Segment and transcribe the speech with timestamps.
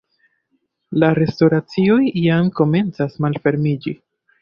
[1.03, 3.99] la restoracioj jam komencas malfermiĝi